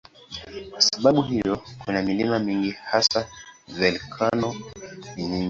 Kwa 0.71 0.81
sababu 0.81 1.21
hiyo 1.21 1.61
kuna 1.85 2.01
milima 2.01 2.39
mingi, 2.39 2.71
hasa 2.71 3.27
volkeno 3.67 4.55
ni 5.15 5.23
nyingi. 5.27 5.39